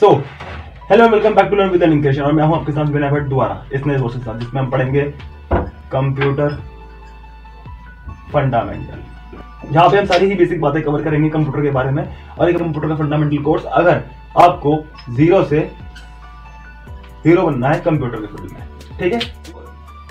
[0.00, 0.10] So
[0.90, 3.64] hello welcome back to learn with लिंकेशन और मैं हूँ आपके साथ विनय भट्ट दोबारा,
[3.74, 5.02] इस नए कोर्स के साथ, जिसमें हम पढ़ेंगे
[5.92, 6.54] कंप्यूटर
[8.32, 12.04] फंडामेंटल जहाँ पे हम सारी ही बेसिक बातें कवर करेंगे कंप्यूटर के बारे में,
[12.38, 14.02] और एक कंप्यूटर का फंडामेंटल कोर्स अगर
[14.42, 14.76] आपको
[15.10, 15.58] ज़ीरो से
[17.26, 18.62] हीरो बनना है कंप्यूटर के फ़ील्ड में,
[18.98, 19.20] ठीक है?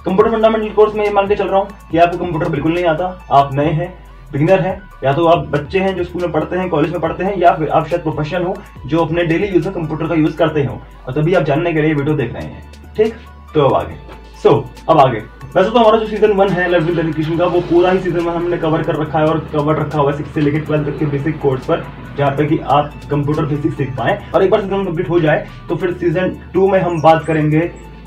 [0.06, 2.86] कंप्यूटर फंडामेंटल कोर्स में ये मान के चल रहा हूँ कि आपको कंप्यूटर बिल्कुल नहीं
[2.86, 4.01] आता, आप नए हैं
[4.32, 7.24] बिगिनर हैं या तो आप बच्चे हैं जो स्कूल में पढ़ते हैं कॉलेज में पढ़ते
[7.24, 8.56] हैं या फिर आप शायद प्रोफेशनल हो
[8.86, 11.82] जो अपने डेली यूज़ में कंप्यूटर का यूज़ करते हो। और तभी आप जानने के
[11.82, 13.14] लिए वीडियो देख रहे हैं ठीक?
[13.54, 13.96] तो अब आगे।
[14.44, 15.20] सो so, अब आगे।
[15.56, 18.34] वैसे तो हमारा जो सीज़न वन है लर्निंग एजुकेशन का वो पूरा ही सीज़न वन
[18.34, 20.98] हमने कवर कर रखा है और कवर रखा हुआ है सिक्स से लेकर ट्वेल्थ तक
[21.00, 21.84] के बेसिक कोर्स पर
[22.18, 25.46] जहाँ पे कि आप कंप्यूटर बेसिक सीख पाए। और एक बार सीज़न कंप्लीट हो जाए
[25.70, 27.60] तो फिर सीज़न टू में हम बात करेंगे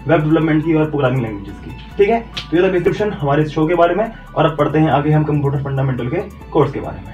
[0.06, 2.20] वेब डेवलपमेंट की और प्रोग्रामिंग लैंग्वेजेस की। ठीक है?
[2.50, 5.24] तो ये था डिस्क्रिप्शन हमारे शो के बारे में, और अब पढ़ते हैं आगे हम
[5.24, 7.12] कंप्यूटर फंडामेंटल के कोर्स के बारे में।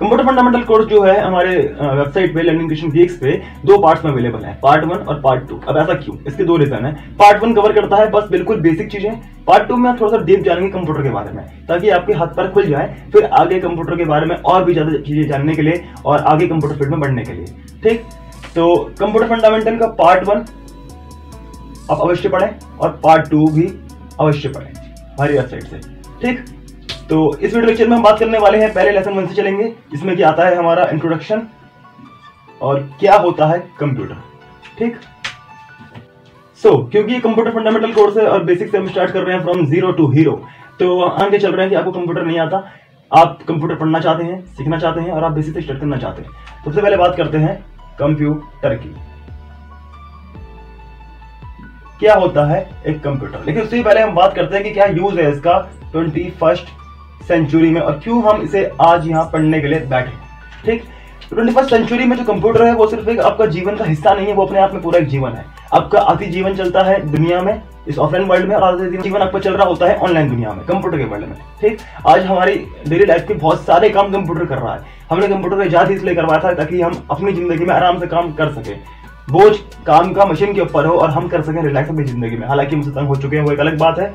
[0.00, 3.32] कंप्यूटर फंडामेंटल कोर्स जो है हमारे वेबसाइट पे लर्निंग क्वेश्चन वीक्स पे
[3.66, 6.16] दो पार्ट्स में अवेलेबल है पार्ट वन और पार्ट टू अब ऐसा क्यों?
[6.26, 9.76] इसके दो रीजन है। पार्ट वन कवर करता है बस बिल्कुल बेसिक चीज़ें। पार्ट टू
[9.76, 12.66] में आप थोड़ा सा डीप जानेंगे कंप्यूटर के बारे में, ताकि आपके हाथ पर खुल
[12.66, 16.18] जाए, फिर आगे कंप्यूटर के बारे में और भी ज़्यादा चीज़ें जानने के लिए और
[16.22, 17.46] आगे कंप्यूटर फ़ील्ड में बढ़ने के लिए।
[17.82, 18.02] ठीक?
[18.54, 20.44] तो कंप्यूटर फंडामेंटल का पार्ट वन
[21.92, 23.66] आप अवश्य पढ़ें और पार्ट टू भी
[24.20, 25.78] अवश्य पढ़ें। हमारी वेबसाइट से।
[26.22, 26.44] ठीक?
[27.08, 29.64] तो इस वीडियो लेक्चर में हम बात करने वाले हैं पहले लेसन वन से चलेंगे
[29.92, 31.42] जिसमें कि आता है हमारा इंट्रोडक्शन
[32.60, 34.22] और क्या होता है कंप्यूटर
[34.78, 34.96] ठीक?
[36.62, 39.42] सो so, क्योंकि कंप्यूटर फंडामेंटल कोर्स है और बेसिक से हम स्टार्ट कर रहे हैं
[39.42, 40.32] फ्रॉम ज़ीरो टू हीरो
[40.80, 42.64] तो आगे चल रहे हैं कि आपको कंप्यूटर नहीं आता।
[43.10, 46.22] आप कंप्यूटर पढ़ना चाहते हैं सीखना चाहते हैं और आप बेसिक से स्टार्ट करना चाहते
[46.22, 46.30] हैं।
[46.64, 47.54] सबसे पहले बात करते हैं
[47.98, 48.94] कंप्यूटर की।
[52.02, 52.58] क्या होता है?
[52.86, 55.58] एक कंप्यूटर लेकिन उससे पहले हम बात करते हैं कि क्या यूज़ है इसका
[55.92, 56.68] ट्वेंटी फ़र्स्ट
[57.28, 60.10] सेंचुरी में और क्यों हम इसे आज यहाँ पढ़ने के लिए बैठे
[60.64, 60.82] ठीक?
[61.28, 64.26] ट्वेंटी फ़र्स्ट सेंचुरी में जो कंप्यूटर है, वो सिर्फ़ एक आपका जीवन का हिस्सा नहीं
[64.26, 65.44] है, वो अपने आप में पूरा एक जीवन है।
[65.74, 69.54] आपका आधी जीवन चलता है दुनिया में, इस ऑफलाइन वर्ल्ड में, और जीवन आपका चल
[69.54, 71.78] रहा होता है ऑनलाइन दुनिया में कंप्यूटर के वर्ल्ड में। ठीक?
[72.06, 72.54] आज हमारी
[72.88, 76.40] डेली लाइफ के बहुत सारे काम कंप्यूटर कर रहा है। हमने कंप्यूटर ईजाद इसलिए करवाया
[76.44, 78.74] था ताकि हम अपनी ज़िंदगी में आराम से काम कर सके।
[79.30, 79.56] बोझ
[79.86, 82.76] काम का मशीन के ऊपर हो और हम कर सकें रिलैक्स अपनी ज़िंदगी में। हालाँकि
[82.76, 84.14] हमसे तंग हो चुके हैं, वो एक अलग बात है।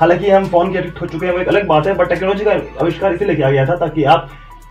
[0.00, 2.44] हालाँकि हम फ़ोन के एडिक्ट हो चुके हैं, वो एक अलग बात है बट टेक्नोलॉजी
[2.44, 4.28] का आविष्कार इसीलिए किया गया था ताकि आप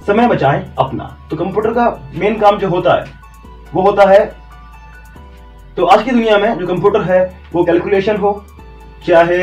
[0.07, 3.05] समय बचाएँ अपना। तो कंप्यूटर का मेन काम जो होता है,
[3.73, 4.25] वो होता है
[5.77, 7.23] तो आज की दुनिया में जो कंप्यूटर है,
[7.53, 8.45] वो कैलकुलेशन हो,
[9.07, 9.37] चाहे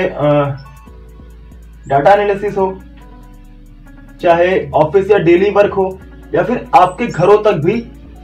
[1.86, 2.66] डाटा एनालिसिस हो,
[4.20, 5.98] चाहे ऑफ़िस या डेली वर्क हो,
[6.34, 7.74] या फिर आपके घरों तक भी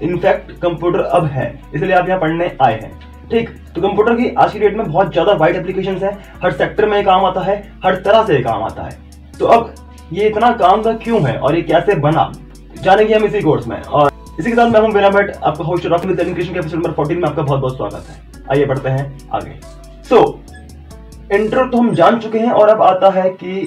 [0.02, 2.92] इनफैक्ट कंप्यूटर अब है इसलिए आप यहाँ पढ़ने आए हैं।
[3.30, 6.86] ठीक तो कंप्यूटर की आज की डेट में बहुत ज़्यादा वाइड एप्लीकेशन है हर सेक्टर
[6.88, 8.96] में काम आता है हर तरह से काम आता है।
[9.38, 9.74] तो अब
[10.12, 12.32] ये इतना काम का क्यों है और ये कैसे बना?
[12.76, 14.10] जानेंगे हम इसी कोर्स में और
[14.40, 16.92] इसी के साथ मैं हूँ बिना भट्ट आपका होस्ट रॉक विद एजुकेशन के एपिसोड नंबर
[16.94, 18.20] 14 में आपका बहुत बहुत स्वागत है।
[18.50, 19.58] आइए बढ़ते हैं आगे।
[20.04, 23.60] सो so, इंट्रो तो हम जान चुके हैं और अब आता है कि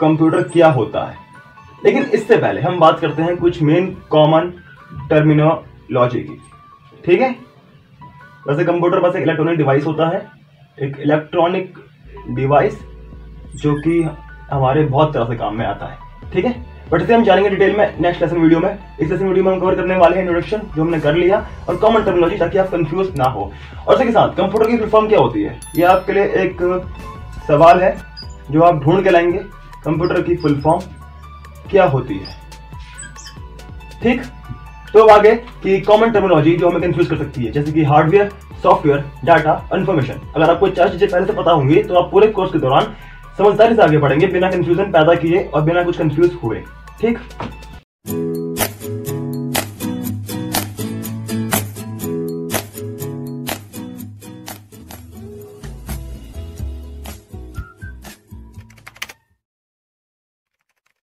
[0.00, 1.16] कंप्यूटर क्या होता है।
[1.82, 4.52] लेकिन इससे पहले हम बात करते हैं कुछ मेन कॉमन
[5.10, 6.40] टर्मिनोलॉजी की।
[7.04, 7.36] ठीक है?
[8.48, 10.30] वैसे कंप्यूटर बस एक इलेक्ट्रॉनिक डिवाइस होता है।
[10.82, 11.78] एक इलेक्ट्रॉनिक
[12.30, 12.80] डिवाइस
[13.54, 14.02] जो कि
[14.52, 15.98] हमारे बहुत तरह से काम में आता है।
[16.32, 16.74] ठीक है?
[16.90, 19.60] बट इसे हम जानेंगे डिटेल में नेक्स्ट लेसन वीडियो में। इस लेसन वीडियो में हम
[19.60, 23.16] कवर करने वाले हैं इंट्रोडक्शन जो हमने कर लिया और कॉमन टर्मिनोलॉजी ताकि आप कंफ्यूज
[23.18, 23.52] ना हो।
[23.88, 25.60] और इसके साथ कंप्यूटर की फुल फॉर्म क्या होती है?
[25.76, 26.58] ये आपके लिए एक
[27.48, 27.96] सवाल है
[28.50, 29.38] जो आप ढूंढ के लाएँगे।
[29.84, 30.80] कंप्यूटर की फुल फॉर्म
[31.70, 32.36] क्या होती है?
[34.02, 34.22] ठीक?
[34.94, 38.28] तो अब आगे की कॉमन टर्मिनोलॉजी जो हमें कंफ्यूज कर सकती है, जैसे कि हार्डवेयर
[38.62, 42.52] सॉफ्टवेयर डाटा इन्फॉर्मेशन अगर आपको चार चीज़ें पहले से पता होंगी तो आप पूरे कोर्स
[42.52, 42.94] के दौरान
[43.38, 46.62] समझदारी से आगे बढ़ेंगे, बिना कंफ्यूजन पैदा किए और बिना कुछ कंफ्यूज हुए।
[47.00, 47.18] ठीक?